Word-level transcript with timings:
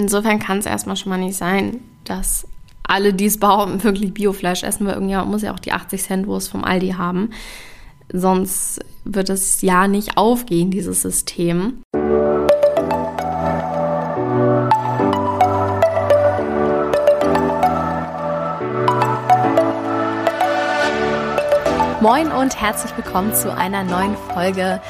Insofern 0.00 0.38
kann 0.38 0.56
es 0.56 0.64
erstmal 0.64 0.96
schon 0.96 1.10
mal 1.10 1.18
nicht 1.18 1.36
sein, 1.36 1.78
dass 2.04 2.48
alle, 2.84 3.12
die 3.12 3.26
es 3.26 3.38
behaupten, 3.38 3.84
wirklich 3.84 4.14
Biofleisch 4.14 4.62
essen, 4.62 4.86
weil 4.86 4.94
irgendjemand 4.94 5.30
muss 5.30 5.42
ja 5.42 5.52
auch 5.52 5.58
die 5.58 5.72
80 5.72 6.02
Cent 6.02 6.26
Wurst 6.26 6.48
vom 6.48 6.64
Aldi 6.64 6.92
haben. 6.92 7.28
Sonst 8.10 8.80
wird 9.04 9.28
es 9.28 9.60
ja 9.60 9.88
nicht 9.88 10.16
aufgehen, 10.16 10.70
dieses 10.70 11.02
System. 11.02 11.82
Moin 22.00 22.32
und 22.32 22.58
herzlich 22.58 22.96
willkommen 22.96 23.34
zu 23.34 23.54
einer 23.54 23.84
neuen 23.84 24.16
Folge 24.32 24.80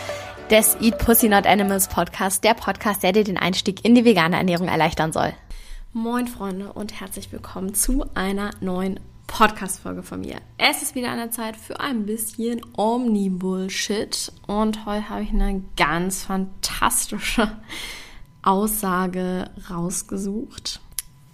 des 0.50 0.76
Eat 0.80 0.98
Pussy 0.98 1.28
Not 1.28 1.46
Animals 1.46 1.86
Podcast, 1.86 2.42
der 2.42 2.54
Podcast, 2.54 3.04
der 3.04 3.12
dir 3.12 3.22
den 3.22 3.38
Einstieg 3.38 3.84
in 3.84 3.94
die 3.94 4.04
vegane 4.04 4.36
Ernährung 4.36 4.66
erleichtern 4.66 5.12
soll. 5.12 5.32
Moin 5.92 6.26
Freunde 6.26 6.72
und 6.72 7.00
herzlich 7.00 7.30
willkommen 7.30 7.72
zu 7.72 8.04
einer 8.14 8.50
neuen 8.60 8.98
Podcast-Folge 9.28 10.02
von 10.02 10.22
mir. 10.22 10.38
Es 10.58 10.82
ist 10.82 10.96
wieder 10.96 11.12
eine 11.12 11.30
Zeit 11.30 11.56
für 11.56 11.78
ein 11.78 12.04
bisschen 12.04 12.62
Omni-Bullshit 12.76 14.32
und 14.48 14.86
heute 14.86 15.08
habe 15.08 15.22
ich 15.22 15.30
eine 15.30 15.62
ganz 15.76 16.24
fantastische 16.24 17.52
Aussage 18.42 19.50
rausgesucht. 19.70 20.80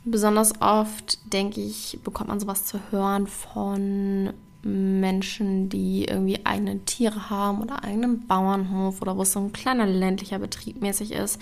Besonders 0.04 0.60
oft, 0.60 1.32
denke 1.32 1.62
ich, 1.62 1.98
bekommt 2.04 2.28
man 2.28 2.38
sowas 2.38 2.66
zu 2.66 2.80
hören 2.90 3.26
von 3.26 4.34
Menschen, 4.66 5.68
die 5.68 6.04
irgendwie 6.04 6.44
eigene 6.44 6.84
Tiere 6.84 7.30
haben 7.30 7.62
oder 7.62 7.84
eigenen 7.84 8.26
Bauernhof 8.26 9.00
oder 9.00 9.16
wo 9.16 9.22
es 9.22 9.32
so 9.32 9.40
ein 9.40 9.52
kleiner 9.52 9.86
ländlicher 9.86 10.38
Betrieb 10.38 10.82
mäßig 10.82 11.12
ist. 11.12 11.40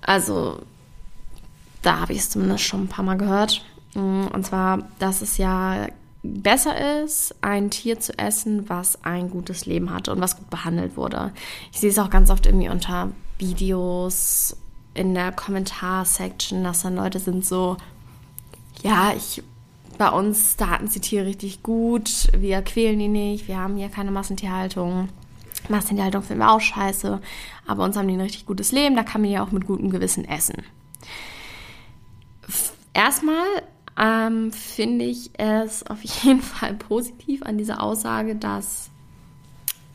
Also, 0.00 0.60
da 1.82 2.00
habe 2.00 2.12
ich 2.12 2.20
es 2.20 2.30
zumindest 2.30 2.64
schon 2.64 2.84
ein 2.84 2.88
paar 2.88 3.04
Mal 3.04 3.18
gehört. 3.18 3.64
Und 3.94 4.46
zwar, 4.46 4.88
dass 4.98 5.22
es 5.22 5.36
ja 5.36 5.86
besser 6.22 7.02
ist, 7.02 7.34
ein 7.42 7.70
Tier 7.70 8.00
zu 8.00 8.18
essen, 8.18 8.68
was 8.68 9.04
ein 9.04 9.30
gutes 9.30 9.66
Leben 9.66 9.92
hatte 9.92 10.10
und 10.10 10.20
was 10.20 10.36
gut 10.36 10.48
behandelt 10.48 10.96
wurde. 10.96 11.32
Ich 11.70 11.80
sehe 11.80 11.90
es 11.90 11.98
auch 11.98 12.10
ganz 12.10 12.30
oft 12.30 12.46
irgendwie 12.46 12.70
unter 12.70 13.12
Videos 13.38 14.56
in 14.94 15.14
der 15.14 15.32
Kommentarsection, 15.32 16.64
dass 16.64 16.82
dann 16.82 16.96
Leute 16.96 17.18
sind 17.18 17.44
so, 17.44 17.76
ja, 18.82 19.12
ich 19.14 19.42
bei 19.98 20.08
uns, 20.10 20.56
da 20.56 20.70
hatten 20.70 20.88
sie 20.88 21.00
Tiere 21.00 21.26
richtig 21.26 21.62
gut. 21.62 22.28
Wir 22.36 22.62
quälen 22.62 22.98
die 22.98 23.08
nicht. 23.08 23.48
Wir 23.48 23.58
haben 23.58 23.76
hier 23.76 23.88
keine 23.88 24.10
Massentierhaltung. 24.10 25.08
Massentierhaltung 25.68 26.22
finden 26.22 26.42
wir 26.42 26.50
auch 26.50 26.60
scheiße. 26.60 27.20
Aber 27.66 27.84
uns 27.84 27.96
haben 27.96 28.08
die 28.08 28.14
ein 28.14 28.20
richtig 28.20 28.46
gutes 28.46 28.72
Leben. 28.72 28.96
Da 28.96 29.02
kann 29.02 29.22
man 29.22 29.30
ja 29.30 29.42
auch 29.42 29.50
mit 29.50 29.66
gutem 29.66 29.90
Gewissen 29.90 30.24
essen. 30.24 30.62
Erstmal 32.92 33.46
ähm, 33.98 34.52
finde 34.52 35.04
ich 35.04 35.30
es 35.38 35.86
auf 35.86 36.02
jeden 36.02 36.42
Fall 36.42 36.74
positiv 36.74 37.42
an 37.42 37.58
dieser 37.58 37.82
Aussage, 37.82 38.36
dass 38.36 38.90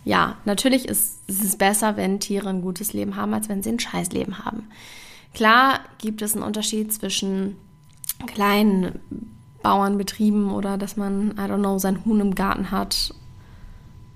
ja, 0.06 0.38
natürlich 0.46 0.88
ist, 0.88 1.20
ist 1.28 1.44
es 1.44 1.58
besser, 1.58 1.98
wenn 1.98 2.20
Tiere 2.20 2.50
ein 2.50 2.62
gutes 2.62 2.94
Leben 2.94 3.16
haben, 3.16 3.34
als 3.34 3.50
wenn 3.50 3.62
sie 3.62 3.70
ein 3.70 3.80
Scheißleben 3.80 4.46
haben. 4.46 4.68
Klar 5.34 5.82
gibt 6.00 6.22
es 6.22 6.34
einen 6.34 6.44
Unterschied 6.44 6.92
zwischen 6.92 7.58
kleinen 8.26 9.00
Bauernbetrieben 9.62 10.52
oder 10.52 10.78
dass 10.78 10.98
man, 10.98 11.32
I 11.32 11.42
don't 11.42 11.60
know, 11.60 11.78
sein 11.80 12.06
Huhn 12.06 12.20
im 12.20 12.36
Garten 12.36 12.72
hat 12.72 13.14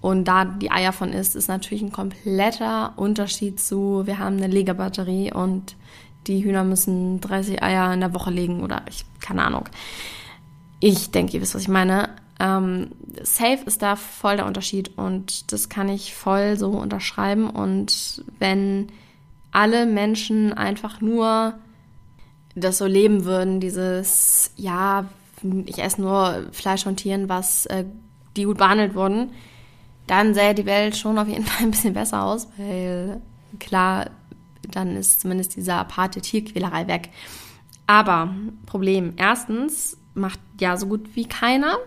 und 0.03 0.25
da 0.25 0.43
die 0.43 0.69
Eier 0.69 0.91
von 0.91 1.13
isst, 1.13 1.33
ist 1.35 1.47
natürlich 1.47 1.81
ein 1.81 1.93
kompletter 1.93 2.91
Unterschied 2.97 3.61
zu, 3.61 4.03
wir 4.05 4.19
haben 4.19 4.35
eine 4.35 4.47
Legebatterie 4.47 5.31
und 5.31 5.77
die 6.27 6.43
Hühner 6.43 6.65
müssen 6.65 7.21
30 7.21 7.63
Eier 7.63 7.93
in 7.93 8.01
der 8.01 8.13
Woche 8.13 8.29
legen 8.29 8.63
oder 8.63 8.81
ich, 8.89 9.05
keine 9.21 9.45
Ahnung. 9.45 9.69
Ich 10.81 11.11
denke, 11.11 11.33
ihr 11.33 11.41
wisst, 11.41 11.55
was 11.55 11.61
ich 11.61 11.69
meine. 11.69 12.09
Ähm, 12.39 12.91
safe 13.21 13.59
ist 13.65 13.81
da 13.81 13.95
voll 13.95 14.35
der 14.35 14.45
Unterschied 14.45 14.97
und 14.97 15.53
das 15.53 15.69
kann 15.69 15.87
ich 15.87 16.13
voll 16.13 16.57
so 16.57 16.71
unterschreiben. 16.71 17.49
Und 17.49 18.25
wenn 18.39 18.87
alle 19.51 19.85
Menschen 19.85 20.51
einfach 20.51 20.99
nur 20.99 21.53
das 22.55 22.77
so 22.77 22.87
leben 22.87 23.23
würden, 23.23 23.61
dieses, 23.61 24.51
ja, 24.57 25.05
ich 25.65 25.79
esse 25.79 26.01
nur 26.01 26.47
Fleisch 26.51 26.83
von 26.83 26.95
Tieren, 26.95 27.29
was 27.29 27.65
äh, 27.67 27.85
die 28.35 28.45
gut 28.45 28.57
behandelt 28.57 28.95
wurden, 28.95 29.31
dann 30.07 30.33
sähe 30.33 30.53
die 30.53 30.65
Welt 30.65 30.95
schon 30.95 31.17
auf 31.17 31.27
jeden 31.27 31.45
Fall 31.45 31.65
ein 31.65 31.71
bisschen 31.71 31.93
besser 31.93 32.23
aus, 32.23 32.47
weil 32.57 33.21
klar, 33.59 34.09
dann 34.69 34.95
ist 34.95 35.21
zumindest 35.21 35.55
diese 35.55 35.73
aparte 35.73 36.21
Tierquälerei 36.21 36.87
weg. 36.87 37.09
Aber 37.85 38.33
Problem, 38.65 39.13
erstens 39.17 39.97
macht 40.13 40.39
ja 40.59 40.77
so 40.77 40.87
gut 40.87 41.15
wie 41.15 41.25
keiner. 41.25 41.77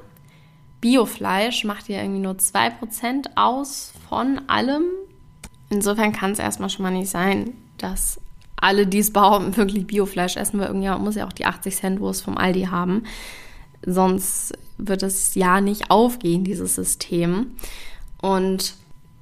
Biofleisch 0.81 1.65
macht 1.65 1.89
ja 1.89 2.03
irgendwie 2.03 2.21
nur 2.21 2.35
2% 2.35 3.31
aus 3.35 3.93
von 4.09 4.43
allem. 4.47 4.85
Insofern 5.71 6.13
kann 6.13 6.33
es 6.33 6.39
erstmal 6.39 6.71
schon 6.71 6.83
mal 6.83 6.93
nicht 6.93 7.11
sein, 7.11 7.55
dass 7.79 8.21
alle, 8.57 8.87
die 8.87 8.99
es 8.99 9.13
behaupten, 9.13 9.57
wirklich 9.57 9.87
Biofleisch 9.87 10.37
essen, 10.37 10.59
weil 10.59 10.69
irgendjemand 10.69 11.03
muss 11.03 11.17
ja 11.17 11.27
auch 11.27 11.33
die 11.33 11.47
80 11.47 11.77
Cent 11.77 12.01
Wurst 12.01 12.23
vom 12.23 12.37
Aldi 12.37 12.65
haben. 12.65 13.05
Sonst 13.87 14.53
wird 14.79 15.03
es 15.03 15.35
ja 15.35 15.61
nicht 15.61 15.91
aufgehen, 15.91 16.45
dieses 16.45 16.75
System. 16.75 17.53
Und 18.21 18.75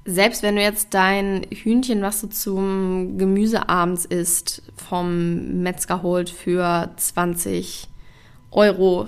selbst 0.07 0.43
wenn 0.43 0.57
du 0.57 0.63
jetzt 0.63 0.93
dein 0.95 1.47
Hühnchen, 1.51 2.03
was 2.03 2.21
du 2.21 2.29
zum 2.29 3.17
Gemüse 3.19 3.69
abends 3.69 4.05
isst, 4.05 4.63
vom 4.77 5.63
Metzger 5.63 6.03
holt 6.03 6.31
für 6.31 6.91
20 6.97 7.89
Euro, 8.51 9.07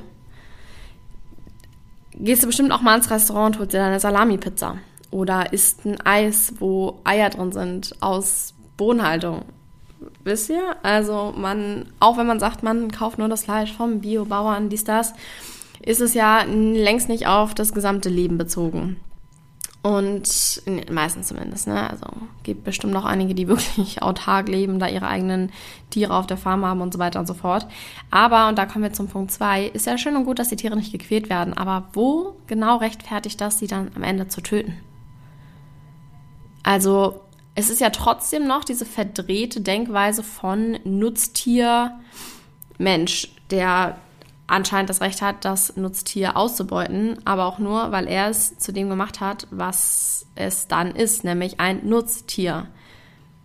gehst 2.14 2.42
du 2.42 2.46
bestimmt 2.46 2.72
auch 2.72 2.82
mal 2.82 2.96
ins 2.96 3.10
Restaurant 3.10 3.56
und 3.56 3.60
holst 3.60 3.74
dir 3.74 3.78
deine 3.78 4.00
Salami-Pizza. 4.00 4.78
Oder 5.10 5.52
isst 5.52 5.84
ein 5.84 6.00
Eis, 6.02 6.54
wo 6.58 7.00
Eier 7.04 7.30
drin 7.30 7.52
sind, 7.52 7.94
aus 8.00 8.54
Bodenhaltung. 8.76 9.44
Ihr? 10.24 10.76
Also 10.82 11.32
man, 11.36 11.86
auch 12.00 12.18
wenn 12.18 12.26
man 12.26 12.40
sagt, 12.40 12.62
man 12.62 12.90
kauft 12.90 13.18
nur 13.18 13.28
das 13.28 13.44
Fleisch 13.44 13.72
vom 13.72 14.00
Biobauern, 14.00 14.68
dies, 14.68 14.84
das, 14.84 15.14
ist 15.80 16.00
es 16.00 16.14
ja 16.14 16.42
längst 16.42 17.08
nicht 17.08 17.26
auf 17.26 17.54
das 17.54 17.72
gesamte 17.72 18.08
Leben 18.08 18.38
bezogen. 18.38 18.96
Und 19.82 20.62
meistens 20.90 21.28
zumindest, 21.28 21.68
ne? 21.68 21.88
Also 21.88 22.06
gibt 22.42 22.64
bestimmt 22.64 22.92
noch 22.92 23.04
einige, 23.04 23.36
die 23.36 23.46
wirklich 23.48 24.02
autark 24.02 24.48
leben, 24.48 24.80
da 24.80 24.88
ihre 24.88 25.06
eigenen 25.06 25.52
Tiere 25.90 26.12
auf 26.12 26.26
der 26.26 26.36
Farm 26.36 26.64
haben 26.64 26.80
und 26.80 26.92
so 26.92 26.98
weiter 26.98 27.20
und 27.20 27.26
so 27.26 27.34
fort. 27.34 27.68
Aber, 28.10 28.48
und 28.48 28.58
da 28.58 28.66
kommen 28.66 28.82
wir 28.82 28.92
zum 28.92 29.06
Punkt 29.06 29.30
zwei, 29.30 29.66
ist 29.66 29.86
ja 29.86 29.96
schön 29.96 30.16
und 30.16 30.24
gut, 30.24 30.40
dass 30.40 30.48
die 30.48 30.56
Tiere 30.56 30.74
nicht 30.74 30.90
gequält 30.90 31.30
werden, 31.30 31.54
aber 31.54 31.84
wo 31.92 32.34
genau 32.48 32.78
rechtfertigt 32.78 33.40
das, 33.40 33.60
sie 33.60 33.68
dann 33.68 33.92
am 33.94 34.02
Ende 34.02 34.26
zu 34.26 34.40
töten? 34.40 34.74
Also, 36.64 37.20
es 37.56 37.70
ist 37.70 37.80
ja 37.80 37.88
trotzdem 37.90 38.46
noch 38.46 38.64
diese 38.64 38.84
verdrehte 38.84 39.62
Denkweise 39.62 40.22
von 40.22 40.78
Nutztier, 40.84 41.98
Mensch, 42.76 43.28
der 43.50 43.96
anscheinend 44.46 44.90
das 44.90 45.00
Recht 45.00 45.22
hat, 45.22 45.44
das 45.46 45.74
Nutztier 45.74 46.36
auszubeuten, 46.36 47.16
aber 47.24 47.46
auch 47.46 47.58
nur, 47.58 47.90
weil 47.92 48.06
er 48.08 48.28
es 48.28 48.58
zu 48.58 48.72
dem 48.72 48.90
gemacht 48.90 49.20
hat, 49.20 49.48
was 49.50 50.26
es 50.34 50.68
dann 50.68 50.94
ist, 50.94 51.24
nämlich 51.24 51.58
ein 51.58 51.88
Nutztier. 51.88 52.68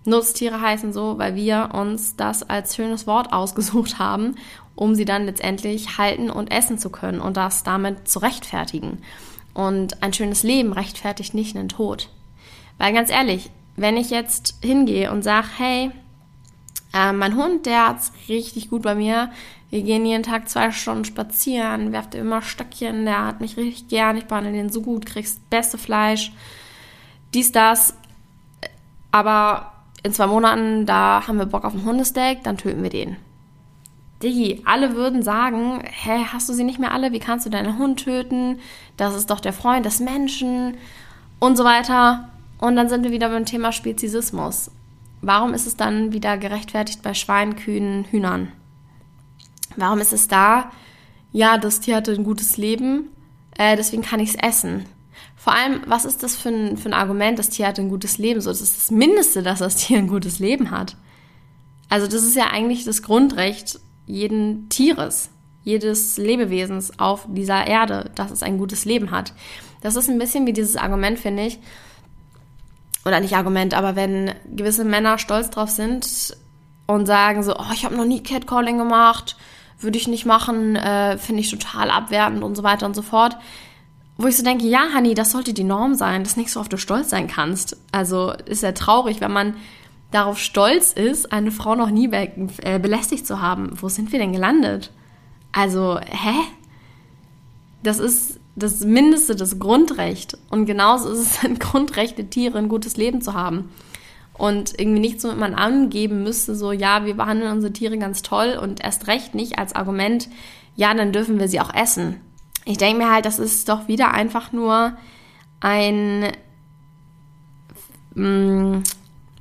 Nutztiere 0.03 0.59
heißen 0.59 0.91
so, 0.91 1.17
weil 1.17 1.35
wir 1.35 1.69
uns 1.73 2.17
das 2.17 2.43
als 2.43 2.75
schönes 2.75 3.07
Wort 3.07 3.31
ausgesucht 3.31 3.97
haben, 3.97 4.35
um 4.75 4.93
sie 4.93 5.05
dann 5.05 5.25
letztendlich 5.25 5.97
halten 5.97 6.29
und 6.29 6.51
essen 6.51 6.77
zu 6.77 6.89
können 6.89 7.21
und 7.21 7.37
das 7.37 7.63
damit 7.63 8.09
zu 8.09 8.19
rechtfertigen. 8.19 9.01
Und 9.53 10.03
ein 10.03 10.11
schönes 10.11 10.43
Leben 10.43 10.73
rechtfertigt 10.73 11.33
nicht 11.33 11.55
einen 11.55 11.69
Tod. 11.69 12.09
Weil 12.77 12.93
ganz 12.93 13.09
ehrlich, 13.09 13.51
wenn 13.75 13.97
ich 13.97 14.09
jetzt 14.09 14.55
hingehe 14.61 15.11
und 15.11 15.23
sage, 15.23 15.47
hey, 15.57 15.91
äh, 16.93 17.13
mein 17.13 17.35
Hund, 17.35 17.65
der 17.65 17.87
hat's 17.87 18.11
richtig 18.27 18.69
gut 18.69 18.81
bei 18.81 18.95
mir. 18.95 19.31
Wir 19.69 19.83
gehen 19.83 20.05
jeden 20.05 20.23
Tag 20.23 20.49
zwei 20.49 20.71
Stunden 20.71 21.05
spazieren, 21.05 21.93
werft 21.93 22.13
immer 22.13 22.41
Stöckchen, 22.41 23.05
der 23.05 23.25
hat 23.25 23.39
mich 23.39 23.55
richtig 23.55 23.87
gern, 23.87 24.17
ich 24.17 24.25
behandle 24.25 24.51
den 24.51 24.69
so 24.69 24.81
gut, 24.81 25.05
kriegst 25.05 25.49
beste 25.49 25.77
Fleisch, 25.77 26.33
dies, 27.33 27.53
das. 27.53 27.95
Aber 29.11 29.71
in 30.03 30.13
zwei 30.13 30.27
Monaten, 30.27 30.85
da 30.85 31.25
haben 31.25 31.37
wir 31.37 31.45
Bock 31.45 31.63
auf 31.63 31.73
ein 31.73 31.85
Hundesteak, 31.85 32.43
dann 32.43 32.57
töten 32.57 32.83
wir 32.83 32.89
den. 32.89 33.15
Digi, 34.21 34.61
alle 34.65 34.95
würden 34.95 35.23
sagen, 35.23 35.81
hä, 35.83 36.25
hast 36.31 36.47
du 36.49 36.53
sie 36.53 36.63
nicht 36.63 36.79
mehr 36.79 36.93
alle? 36.93 37.11
Wie 37.11 37.19
kannst 37.19 37.45
du 37.45 37.49
deinen 37.49 37.77
Hund 37.77 38.03
töten? 38.03 38.59
Das 38.97 39.15
ist 39.15 39.29
doch 39.29 39.39
der 39.39 39.53
Freund 39.53 39.85
des 39.85 39.99
Menschen 39.99 40.77
und 41.39 41.57
so 41.57 41.63
weiter. 41.63 42.29
Und 42.61 42.75
dann 42.77 42.87
sind 42.87 43.03
wir 43.03 43.11
wieder 43.11 43.27
beim 43.27 43.45
Thema 43.45 43.73
Speziesismus. 43.73 44.71
Warum 45.21 45.53
ist 45.53 45.67
es 45.67 45.75
dann 45.75 46.13
wieder 46.13 46.37
gerechtfertigt 46.37 47.01
bei 47.01 47.13
Schweinen, 47.13 47.55
Kühen, 47.55 48.05
Hühnern? 48.09 48.51
Warum 49.75 49.99
ist 49.99 50.13
es 50.13 50.27
da, 50.27 50.71
ja, 51.31 51.57
das 51.57 51.79
Tier 51.79 51.95
hatte 51.95 52.13
ein 52.13 52.23
gutes 52.23 52.57
Leben, 52.57 53.09
äh, 53.57 53.75
deswegen 53.75 54.03
kann 54.03 54.19
ich 54.19 54.29
es 54.29 54.35
essen? 54.35 54.85
Vor 55.35 55.53
allem, 55.53 55.81
was 55.87 56.05
ist 56.05 56.21
das 56.21 56.35
für 56.35 56.49
ein, 56.49 56.77
für 56.77 56.89
ein 56.89 56.93
Argument, 56.93 57.39
das 57.39 57.49
Tier 57.49 57.67
hatte 57.67 57.81
ein 57.81 57.89
gutes 57.89 58.19
Leben? 58.19 58.41
So, 58.41 58.51
das 58.51 58.61
ist 58.61 58.77
das 58.77 58.91
Mindeste, 58.91 59.41
dass 59.41 59.59
das 59.59 59.75
Tier 59.77 59.97
ein 59.97 60.07
gutes 60.07 60.39
Leben 60.39 60.69
hat. 60.69 60.95
Also 61.89 62.05
das 62.05 62.23
ist 62.23 62.35
ja 62.35 62.51
eigentlich 62.51 62.83
das 62.83 63.01
Grundrecht 63.01 63.79
jeden 64.05 64.69
Tieres, 64.69 65.29
jedes 65.63 66.17
Lebewesens 66.17 66.99
auf 66.99 67.25
dieser 67.27 67.65
Erde, 67.65 68.11
dass 68.13 68.29
es 68.29 68.43
ein 68.43 68.59
gutes 68.59 68.85
Leben 68.85 69.09
hat. 69.09 69.33
Das 69.81 69.95
ist 69.95 70.09
ein 70.09 70.19
bisschen 70.19 70.45
wie 70.45 70.53
dieses 70.53 70.75
Argument, 70.75 71.17
finde 71.17 71.47
ich, 71.47 71.59
oder 73.05 73.19
nicht 73.19 73.35
Argument, 73.35 73.73
aber 73.73 73.95
wenn 73.95 74.31
gewisse 74.55 74.83
Männer 74.83 75.17
stolz 75.17 75.49
drauf 75.49 75.69
sind 75.69 76.35
und 76.87 77.05
sagen 77.05 77.43
so, 77.43 77.55
oh, 77.57 77.71
ich 77.73 77.85
habe 77.85 77.95
noch 77.95 78.05
nie 78.05 78.21
Catcalling 78.21 78.77
gemacht, 78.77 79.35
würde 79.79 79.97
ich 79.97 80.07
nicht 80.07 80.25
machen, 80.25 80.75
äh, 80.75 81.17
finde 81.17 81.41
ich 81.41 81.49
total 81.49 81.89
abwertend 81.89 82.43
und 82.43 82.55
so 82.55 82.63
weiter 82.63 82.85
und 82.85 82.95
so 82.95 83.01
fort. 83.01 83.37
Wo 84.17 84.27
ich 84.27 84.37
so 84.37 84.43
denke, 84.43 84.65
ja, 84.67 84.89
Honey, 84.93 85.15
das 85.15 85.31
sollte 85.31 85.53
die 85.53 85.63
Norm 85.63 85.95
sein, 85.95 86.23
dass 86.23 86.37
nicht 86.37 86.51
so 86.51 86.59
oft 86.59 86.71
du 86.71 86.77
stolz 86.77 87.09
sein 87.09 87.27
kannst. 87.27 87.77
Also 87.91 88.33
ist 88.45 88.61
ja 88.61 88.73
traurig, 88.73 89.19
wenn 89.21 89.31
man 89.31 89.55
darauf 90.11 90.37
stolz 90.37 90.91
ist, 90.91 91.31
eine 91.31 91.51
Frau 91.51 91.73
noch 91.75 91.89
nie 91.89 92.07
be 92.07 92.29
äh, 92.61 92.77
belästigt 92.77 93.25
zu 93.25 93.41
haben. 93.41 93.71
Wo 93.81 93.89
sind 93.89 94.11
wir 94.11 94.19
denn 94.19 94.33
gelandet? 94.33 94.91
Also, 95.51 95.99
hä? 95.99 96.35
Das 97.81 97.97
ist 97.97 98.40
das 98.55 98.81
Mindeste, 98.81 99.35
das 99.35 99.59
Grundrecht. 99.59 100.37
Und 100.49 100.65
genauso 100.65 101.09
ist 101.11 101.19
es 101.19 101.39
ein 101.43 101.59
Grundrecht 101.59 102.17
der 102.17 102.29
Tiere, 102.29 102.57
ein 102.57 102.69
gutes 102.69 102.97
Leben 102.97 103.21
zu 103.21 103.33
haben. 103.33 103.69
Und 104.33 104.79
irgendwie 104.79 105.01
nicht 105.01 105.21
so, 105.21 105.29
wenn 105.29 105.39
man 105.39 105.53
angeben 105.53 106.23
müsste, 106.23 106.55
so, 106.55 106.71
ja, 106.71 107.05
wir 107.05 107.15
behandeln 107.15 107.51
unsere 107.51 107.73
Tiere 107.73 107.97
ganz 107.97 108.21
toll 108.21 108.57
und 108.61 108.83
erst 108.83 109.07
recht 109.07 109.35
nicht 109.35 109.59
als 109.59 109.75
Argument, 109.75 110.29
ja, 110.75 110.93
dann 110.93 111.11
dürfen 111.11 111.39
wir 111.39 111.47
sie 111.47 111.59
auch 111.59 111.73
essen. 111.73 112.19
Ich 112.65 112.77
denke 112.77 113.03
mir 113.03 113.11
halt, 113.11 113.25
das 113.25 113.39
ist 113.39 113.69
doch 113.69 113.87
wieder 113.87 114.13
einfach 114.13 114.51
nur 114.51 114.93
ein, 115.59 116.31
mm, 118.15 118.81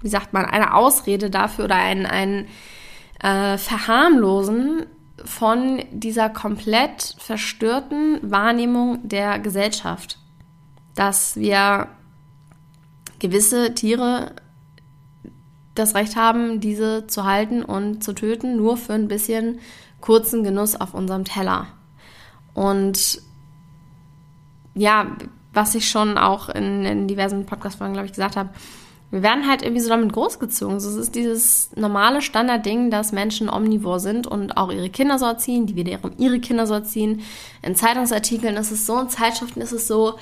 wie 0.03 0.09
sagt 0.09 0.33
man, 0.33 0.45
eine 0.45 0.75
Ausrede 0.75 1.31
dafür 1.31 1.67
oder 1.67 1.77
ein, 1.77 2.05
ein 2.07 2.47
äh, 3.23 3.59
Verharmlosen 3.59 4.87
von 5.25 5.83
dieser 5.91 6.29
komplett 6.31 7.15
verstörten 7.19 8.19
Wahrnehmung 8.23 8.99
der 9.07 9.39
Gesellschaft, 9.39 10.19
dass 10.95 11.37
wir 11.37 11.89
gewisse 13.19 13.75
Tiere 13.75 14.35
das 15.75 15.95
Recht 15.95 16.17
haben, 16.17 16.61
diese 16.61 17.07
zu 17.07 17.25
halten 17.25 17.63
und 17.63 18.03
zu 18.03 18.13
töten, 18.13 18.57
nur 18.57 18.77
für 18.77 18.95
ein 18.95 19.09
bisschen 19.09 19.61
kurzen 20.01 20.45
Genuss 20.45 20.77
auf 20.77 20.95
unserem 20.95 21.25
Teller. 21.25 21.67
Und 22.55 23.23
ja, 24.75 25.17
was 25.53 25.75
ich 25.75 25.89
schon 25.89 26.19
auch 26.19 26.49
in, 26.49 26.85
in 26.85 27.09
diversen 27.09 27.47
Podcast-Folgen, 27.47 27.95
glaube 27.95 28.07
ich, 28.07 28.13
gesagt 28.13 28.37
habe, 28.37 28.51
wir 29.11 29.23
werden 29.23 29.49
halt 29.49 29.63
irgendwie 29.63 29.83
so 29.83 29.89
damit 29.89 30.13
großgezogen. 30.13 30.77
Es 30.77 30.85
ist 30.85 31.15
dieses 31.15 31.71
normale 31.75 32.23
Standardding, 32.23 32.91
dass 32.91 33.11
Menschen 33.11 33.49
omnivor 33.51 33.99
sind 33.99 34.27
und 34.27 34.57
auch 34.57 34.71
ihre 34.71 34.89
Kinder 34.89 35.19
so 35.19 35.27
erziehen, 35.27 35.67
die 35.67 35.75
wiederum 35.75 36.13
ihre 36.17 36.39
Kinder 36.39 36.67
so 36.67 36.75
erziehen. 36.75 37.23
In 37.63 37.75
Zeitungsartikeln 37.75 38.57
ist 38.57 38.71
es 38.71 38.87
so, 38.87 39.01
in 39.01 39.09
Zeitschriften 39.09 39.61
ist 39.61 39.73
es 39.73 39.89
so, 39.89 40.15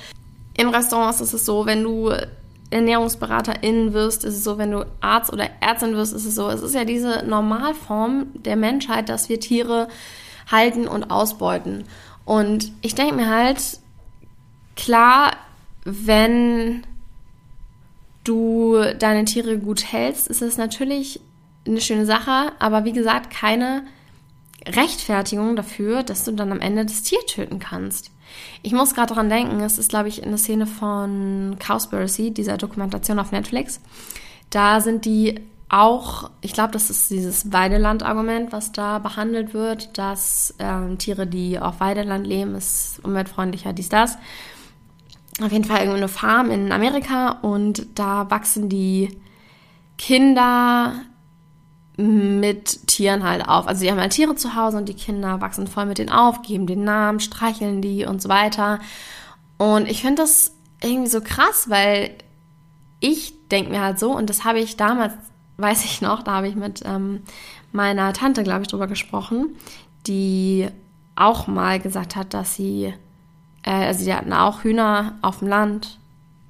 in 0.57 0.69
Restaurants 0.69 1.21
ist 1.21 1.35
es 1.35 1.45
so, 1.45 1.67
wenn 1.67 1.83
du 1.85 2.13
Ernährungsberaterin 2.71 3.93
wirst, 3.93 4.25
ist 4.25 4.37
es 4.37 4.45
so, 4.45 4.59
wenn 4.59 4.73
du 4.73 4.85
Arzt 5.01 5.33
oder 5.33 5.49
Ärztin 5.61 5.95
wirst, 5.95 6.15
ist 6.15 6.25
es 6.25 6.35
so. 6.35 6.49
Es 6.49 6.63
ist 6.63 6.75
ja 6.75 6.85
diese 6.85 7.25
Normalform 7.27 8.27
der 8.35 8.57
Menschheit, 8.57 9.09
dass 9.09 9.29
wir 9.29 9.39
Tiere 9.39 9.89
halten 10.51 10.89
und 10.89 11.11
ausbeuten. 11.11 11.85
Und 12.25 12.73
ich 12.83 12.95
denke 12.95 13.15
mir 13.15 13.29
halt, 13.29 13.81
klar, 14.77 15.33
wenn 15.85 16.85
du 18.29 18.77
deine 18.99 19.25
Tiere 19.25 19.59
gut 19.59 19.93
hältst, 19.93 20.29
ist 20.29 20.43
es 20.43 20.57
natürlich 20.57 21.21
eine 21.67 21.81
schöne 21.81 22.07
Sache, 22.07 22.53
aber 22.59 22.85
wie 22.85 22.93
gesagt, 22.93 23.31
keine 23.31 23.85
Rechtfertigung 24.67 25.57
dafür, 25.57 26.03
dass 26.03 26.25
du 26.25 26.33
dann 26.33 26.53
am 26.53 26.61
Ende 26.61 26.85
das 26.85 27.03
Tier 27.03 27.21
töten 27.27 27.59
kannst. 27.59 28.11
Ich 28.63 28.73
muss 28.73 28.95
gerade 28.95 29.09
daran 29.09 29.31
denken, 29.31 29.61
es 29.61 29.79
ist, 29.79 29.91
glaube 29.91 30.09
ich, 30.09 30.23
in 30.23 30.29
der 30.29 30.39
Szene 30.39 30.67
von 30.67 31.57
Cowspiracy, 31.59 32.33
dieser 32.33 32.57
Dokumentation 32.57 33.19
auf 33.19 33.33
Netflix. 33.33 33.81
Da 34.51 34.81
sind 34.81 35.05
die 35.05 35.41
auch, 35.71 36.31
ich 36.41 36.53
glaube, 36.53 36.73
das 36.73 36.91
ist 36.91 37.11
dieses 37.11 37.53
Weideland-Argument, 37.53 38.53
was 38.53 38.73
da 38.73 38.99
behandelt 38.99 39.53
wird, 39.53 39.97
dass 39.99 40.55
ähm, 40.59 40.99
Tiere, 40.99 41.27
die 41.27 41.59
auf 41.59 41.81
Weideland 41.81 42.27
leben, 42.27 42.55
ist 42.55 43.01
umweltfreundlicher, 43.03 43.73
dies, 43.73 43.89
das 43.89 44.17
auf 45.45 45.53
jeden 45.53 45.65
Fall 45.65 45.79
irgendeine 45.79 46.09
Farm 46.09 46.51
in 46.51 46.73
Amerika 46.73 47.39
und 47.43 47.87
da 47.99 48.31
wachsen 48.31 48.69
die 48.69 49.21
Kinder 49.97 50.95
mit 51.99 52.87
Tieren 52.87 53.25
halt 53.25 53.49
auf. 53.49 53.67
Also 53.67 53.83
die 53.83 53.91
haben 53.91 54.01
halt 54.01 54.13
Tiere 54.13 54.37
zu 54.37 54.55
Hause 54.55 54.77
und 54.77 54.89
die 54.89 54.95
Kinder 54.95 55.41
wachsen 55.41 55.67
voll 55.67 55.87
mit 55.87 55.99
denen 55.99 56.11
auf, 56.11 56.43
geben 56.43 56.67
den 56.67 56.85
Namen, 56.85 57.19
streicheln 57.19 57.83
die 57.83 58.05
und 58.05 58.23
so 58.23 58.29
weiter. 58.29 58.79
Und 59.59 59.89
ich 59.89 60.03
finde 60.03 60.23
das 60.23 60.55
irgendwie 60.81 61.11
so 61.11 61.21
krass, 61.21 61.69
weil 61.69 62.13
ich 63.01 63.35
denke 63.49 63.73
mir 63.73 63.81
halt 63.81 63.99
so, 63.99 64.13
und 64.13 64.31
das 64.31 64.45
habe 64.45 64.61
ich 64.61 64.77
damals, 64.77 65.13
weiß 65.57 65.85
ich 65.85 66.01
noch, 66.01 66.23
da 66.23 66.35
habe 66.35 66.49
ich 66.49 66.55
mit 66.55 66.83
ähm, 66.85 67.23
meiner 67.73 68.13
Tante, 68.13 68.45
glaube 68.45 68.63
ich, 68.63 68.69
drüber 68.69 68.87
gesprochen, 68.87 69.57
die 70.07 70.69
auch 71.17 71.49
mal 71.49 71.81
gesagt 71.81 72.15
hat, 72.15 72.33
dass 72.33 72.55
sie 72.55 72.95
also 73.73 74.05
sie 74.05 74.15
hatten 74.15 74.33
auch 74.33 74.65
Hühner 74.65 75.15
auf 75.23 75.41
dem 75.41 75.49
Land 75.49 75.99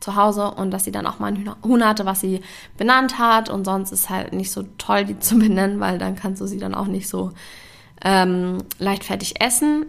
zu 0.00 0.14
Hause 0.14 0.50
und 0.52 0.70
dass 0.70 0.84
sie 0.84 0.92
dann 0.92 1.06
auch 1.06 1.18
mal 1.18 1.32
ein 1.32 1.50
Huhn 1.64 1.84
hatte, 1.84 2.06
was 2.06 2.20
sie 2.20 2.40
benannt 2.76 3.18
hat 3.18 3.50
und 3.50 3.64
sonst 3.64 3.90
ist 3.92 4.10
halt 4.10 4.32
nicht 4.32 4.52
so 4.52 4.64
toll, 4.78 5.04
die 5.04 5.18
zu 5.20 5.38
benennen, 5.38 5.80
weil 5.80 5.98
dann 5.98 6.16
kannst 6.16 6.40
du 6.40 6.46
sie 6.46 6.58
dann 6.58 6.74
auch 6.74 6.86
nicht 6.86 7.08
so 7.08 7.32
ähm, 8.04 8.58
leichtfertig 8.78 9.40
essen. 9.40 9.86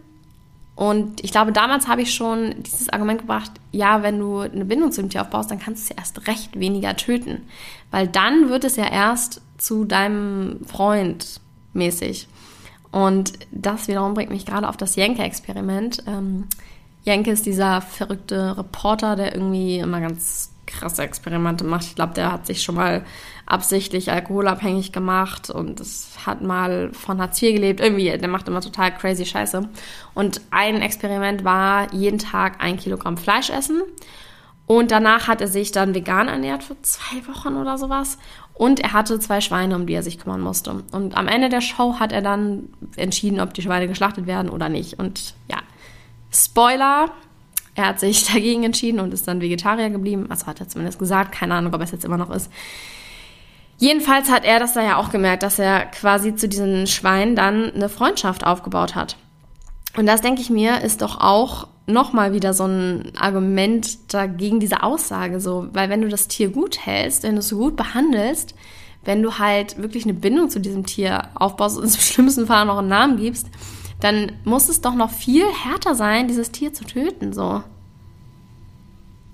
Und 0.75 1.23
ich 1.23 1.31
glaube, 1.31 1.51
damals 1.51 1.89
habe 1.89 2.01
ich 2.01 2.13
schon 2.13 2.55
dieses 2.63 2.87
Argument 2.87 3.19
gebracht, 3.19 3.51
ja, 3.71 4.01
wenn 4.01 4.17
du 4.17 4.39
eine 4.39 4.63
Bindung 4.63 4.93
zu 4.93 5.01
dem 5.01 5.09
Tier 5.09 5.21
aufbaust, 5.21 5.51
dann 5.51 5.59
kannst 5.59 5.89
du 5.89 5.93
es 5.93 5.97
erst 5.97 6.27
recht 6.27 6.57
weniger 6.57 6.95
töten. 6.95 7.41
Weil 7.91 8.07
dann 8.07 8.47
wird 8.47 8.63
es 8.63 8.77
ja 8.77 8.89
erst 8.89 9.41
zu 9.57 9.83
deinem 9.83 10.65
Freund 10.65 11.41
mäßig. 11.73 12.27
Und 12.91 13.33
das 13.51 13.89
wiederum 13.89 14.13
bringt 14.13 14.31
mich 14.31 14.45
gerade 14.45 14.69
auf 14.69 14.77
das 14.77 14.95
Jenke-Experiment. 14.95 16.03
Ähm, 16.07 16.45
Jenke 17.03 17.31
ist 17.31 17.45
dieser 17.45 17.81
verrückte 17.81 18.57
Reporter, 18.57 19.15
der 19.15 19.33
irgendwie 19.33 19.79
immer 19.79 20.01
ganz 20.01 20.51
krasse 20.69 21.01
Experimente 21.03 21.63
macht. 21.63 21.85
Ich 21.85 21.95
glaube, 21.95 22.13
der 22.13 22.31
hat 22.31 22.45
sich 22.45 22.61
schon 22.61 22.75
mal 22.75 23.03
absichtlich 23.45 24.11
alkoholabhängig 24.11 24.91
gemacht 24.91 25.49
und 25.49 25.79
es 25.79 26.11
hat 26.25 26.41
mal 26.41 26.91
von 26.93 27.19
Hartz 27.19 27.41
IV 27.41 27.55
gelebt. 27.55 27.79
Irgendwie, 27.79 28.15
der 28.15 28.29
macht 28.29 28.47
immer 28.47 28.61
total 28.61 28.95
crazy 28.95 29.25
Scheiße. 29.25 29.67
Und 30.13 30.41
ein 30.51 30.81
Experiment 30.81 31.43
war, 31.43 31.91
jeden 31.93 32.19
Tag 32.19 32.61
ein 32.61 32.77
Kilogramm 32.77 33.17
Fleisch 33.17 33.49
essen. 33.49 33.81
Und 34.67 34.91
danach 34.91 35.27
hat 35.27 35.41
er 35.41 35.47
sich 35.47 35.71
dann 35.71 35.95
vegan 35.95 36.27
ernährt 36.27 36.63
für 36.63 36.79
zwei 36.83 37.27
Wochen 37.27 37.55
oder 37.55 37.79
sowas. 37.79 38.19
Und 38.53 38.81
er 38.81 38.93
hatte 38.93 39.19
zwei 39.19 39.41
Schweine, 39.41 39.75
um 39.75 39.87
die 39.87 39.93
er 39.93 40.03
sich 40.03 40.19
kümmern 40.19 40.41
musste. 40.41 40.83
Und 40.91 41.17
am 41.17 41.27
Ende 41.27 41.49
der 41.49 41.61
Show 41.61 41.95
hat 41.99 42.11
er 42.11 42.21
dann 42.21 42.69
entschieden, 42.95 43.39
ob 43.39 43.53
die 43.55 43.63
Schweine 43.63 43.87
geschlachtet 43.87 44.27
werden 44.27 44.49
oder 44.49 44.69
nicht. 44.69 44.99
Und 44.99 45.33
ja, 45.49 45.58
Spoiler, 46.31 47.11
er 47.75 47.87
hat 47.87 47.99
sich 47.99 48.25
dagegen 48.33 48.63
entschieden 48.63 48.99
und 48.99 49.13
ist 49.13 49.27
dann 49.27 49.41
Vegetarier 49.41 49.89
geblieben. 49.89 50.27
Also 50.29 50.47
hat 50.47 50.59
er 50.59 50.67
zumindest 50.67 50.99
gesagt. 50.99 51.31
Keine 51.31 51.55
Ahnung, 51.55 51.73
ob 51.73 51.81
er 51.81 51.85
es 51.85 51.91
jetzt 51.91 52.05
immer 52.05 52.17
noch 52.17 52.29
ist. 52.29 52.51
Jedenfalls 53.77 54.29
hat 54.29 54.43
er 54.43 54.59
das 54.59 54.73
da 54.73 54.83
ja 54.83 54.97
auch 54.97 55.09
gemerkt, 55.09 55.41
dass 55.41 55.57
er 55.57 55.85
quasi 55.85 56.35
zu 56.35 56.49
diesen 56.49 56.85
Schweinen 56.85 57.35
dann 57.35 57.71
eine 57.71 57.87
Freundschaft 57.87 58.45
aufgebaut 58.45 58.93
hat. 58.93 59.15
Und 59.95 60.05
das 60.05 60.21
denke 60.21 60.41
ich 60.41 60.49
mir, 60.49 60.81
ist 60.81 61.01
doch 61.01 61.21
auch 61.21 61.67
nochmal 61.87 62.33
wieder 62.33 62.53
so 62.53 62.65
ein 62.65 63.13
Argument 63.17 64.13
dagegen 64.13 64.59
diese 64.59 64.83
Aussage 64.83 65.39
so, 65.39 65.67
weil 65.73 65.89
wenn 65.89 66.01
du 66.01 66.09
das 66.09 66.27
Tier 66.27 66.49
gut 66.49 66.85
hältst, 66.85 67.23
wenn 67.23 67.33
du 67.35 67.39
es 67.39 67.47
so 67.47 67.57
gut 67.57 67.75
behandelst, 67.75 68.53
wenn 69.05 69.23
du 69.23 69.39
halt 69.39 69.81
wirklich 69.81 70.03
eine 70.03 70.13
Bindung 70.13 70.49
zu 70.49 70.59
diesem 70.59 70.85
Tier 70.85 71.29
aufbaust 71.35 71.77
und 71.77 71.85
im 71.85 71.91
schlimmsten 71.91 72.47
Fall 72.47 72.65
noch 72.65 72.77
einen 72.77 72.89
Namen 72.89 73.17
gibst, 73.17 73.47
dann 73.99 74.31
muss 74.45 74.69
es 74.69 74.81
doch 74.81 74.95
noch 74.95 75.11
viel 75.11 75.45
härter 75.45 75.95
sein, 75.95 76.27
dieses 76.27 76.51
Tier 76.51 76.73
zu 76.73 76.85
töten, 76.85 77.33
so. 77.33 77.63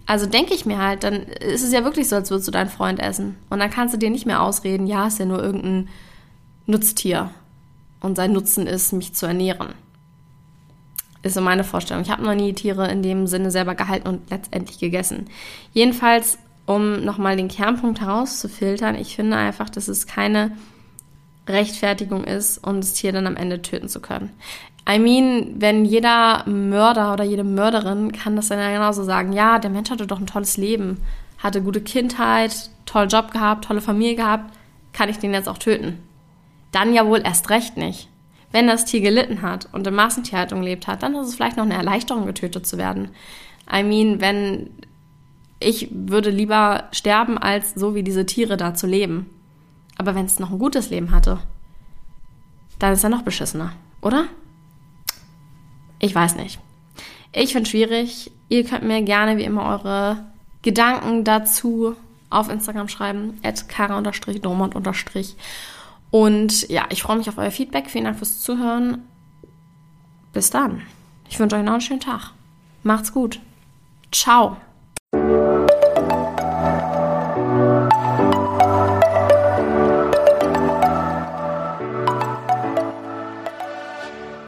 Also 0.08 0.28
denke 0.28 0.54
ich 0.54 0.66
mir 0.66 0.78
halt, 0.78 1.04
dann 1.04 1.24
ist 1.24 1.64
es 1.64 1.72
ja 1.72 1.84
wirklich 1.84 2.10
so, 2.10 2.16
als 2.16 2.30
würdest 2.30 2.48
du 2.48 2.52
deinen 2.52 2.70
Freund 2.70 3.00
essen. 3.00 3.38
Und 3.50 3.60
dann 3.60 3.72
kannst 3.72 3.94
du 3.94 3.98
dir 3.98 4.10
nicht 4.10 4.26
mehr 4.26 4.42
ausreden, 4.42 4.86
ja, 4.86 5.08
ist 5.08 5.20
ja 5.20 5.26
nur 5.26 5.42
irgendein 5.42 5.90
Nutztier. 6.68 7.32
Und 8.02 8.16
sein 8.16 8.34
Nutzen 8.34 8.68
ist, 8.68 8.94
mich 8.94 9.14
zu 9.14 9.26
ernähren. 9.26 9.70
Ist 11.24 11.34
so 11.34 11.42
meine 11.42 11.64
Vorstellung. 11.64 12.04
Ich 12.04 12.12
habe 12.12 12.24
noch 12.24 12.36
nie 12.36 12.54
Tiere 12.54 12.88
in 12.92 13.02
dem 13.02 13.26
Sinne 13.26 13.50
selber 13.50 13.74
gehalten 13.74 14.08
und 14.08 14.30
letztendlich 14.30 14.78
gegessen. 14.78 15.26
Jedenfalls, 15.74 16.38
um 16.68 17.04
nochmal 17.04 17.36
den 17.36 17.48
Kernpunkt 17.48 18.02
herauszufiltern, 18.02 18.94
ich 18.94 19.16
finde 19.16 19.38
einfach, 19.38 19.72
dass 19.72 19.88
es 19.88 20.06
keine 20.06 20.52
Rechtfertigung 21.48 22.24
ist, 22.24 22.58
um 22.66 22.82
das 22.82 22.94
Tier 22.94 23.12
dann 23.12 23.28
am 23.28 23.36
Ende 23.36 23.62
töten 23.62 23.88
zu 23.88 24.00
können. 24.02 24.32
I 24.88 25.00
mean, 25.00 25.56
wenn 25.58 25.86
jeder 25.86 26.48
Mörder 26.48 27.14
oder 27.14 27.24
jede 27.24 27.44
Mörderin 27.44 28.12
kann 28.12 28.36
das 28.36 28.50
dann 28.50 28.60
ja 28.60 28.72
genauso 28.72 29.04
sagen, 29.04 29.34
ja, 29.34 29.58
der 29.60 29.72
Mensch 29.72 29.90
hatte 29.90 30.06
doch 30.06 30.20
ein 30.20 30.28
tolles 30.28 30.58
Leben, 30.58 31.02
hatte 31.40 31.62
gute 31.62 31.82
Kindheit, 31.82 32.70
tollen 32.86 33.10
Job 33.10 33.32
gehabt, 33.32 33.66
tolle 33.66 33.82
Familie 33.82 34.16
gehabt, 34.16 34.54
kann 34.94 35.10
ich 35.10 35.18
den 35.18 35.34
jetzt 35.34 35.50
auch 35.50 35.58
töten? 35.58 36.00
dann 36.76 36.94
ja 36.94 37.08
wohl 37.08 37.22
erst 37.24 37.50
recht 37.50 37.78
nicht. 37.78 38.10
Wenn 38.52 38.68
das 38.68 38.84
Tier 38.84 39.00
gelitten 39.00 39.42
hat 39.42 39.70
und 39.72 39.88
in 39.88 39.96
Massentierhaltung 39.96 40.60
gelebt 40.60 40.88
hat, 40.88 41.04
dann 41.04 41.16
ist 41.16 41.30
es 41.30 41.36
vielleicht 41.36 41.56
noch 41.56 41.64
eine 41.64 41.76
Erleichterung, 41.76 42.26
getötet 42.26 42.68
zu 42.68 42.78
werden. 42.78 43.10
I 43.74 43.82
mean, 43.82 44.20
wenn 44.20 44.72
ich 45.62 45.88
würde 45.92 46.30
lieber 46.30 46.84
sterben, 46.92 47.38
als 47.38 47.74
so 47.76 47.96
wie 47.96 48.04
diese 48.04 48.26
Tiere 48.26 48.58
da 48.58 48.74
zu 48.74 48.88
leben. 48.88 49.28
Aber 49.98 50.16
wenn 50.16 50.26
es 50.26 50.40
noch 50.40 50.52
ein 50.52 50.60
gutes 50.60 50.90
Leben 50.90 51.12
hatte, 51.12 51.40
dann 52.80 52.94
ist 52.94 53.04
er 53.04 53.10
noch 53.10 53.22
beschissener, 53.22 53.72
oder? 54.02 54.26
Ich 56.00 56.14
weiß 56.14 56.36
nicht. 56.36 56.60
Ich 57.32 57.54
finde 57.54 57.64
es 57.64 57.70
schwierig. 57.70 58.32
Ihr 58.50 58.64
könnt 58.66 58.84
mir 58.84 59.02
gerne 59.02 59.38
wie 59.38 59.44
immer 59.44 59.66
eure 59.66 60.26
Gedanken 60.62 61.24
dazu 61.24 61.96
auf 62.30 62.50
Instagram 62.50 62.90
schreiben, 62.90 63.40
at 63.44 63.70
kara-dormont- 63.70 64.76
und 66.12 66.70
ja, 66.70 66.86
ich 66.90 67.04
freue 67.04 67.18
mich 67.18 67.28
auf 67.28 67.38
euer 67.38 67.52
Feedback. 67.52 67.90
Vielen 67.90 68.06
Dank 68.06 68.18
fürs 68.18 68.42
Zuhören. 68.42 69.04
Bis 70.32 70.50
dann. 70.50 70.82
Ich 71.30 71.40
wünsche 71.40 71.58
euch 71.58 71.64
noch 71.64 71.74
einen 71.74 71.82
schönen 71.82 72.00
Tag. 72.00 72.32
Macht's 72.84 73.12
gut. 73.12 73.42
Ciao. 74.12 74.56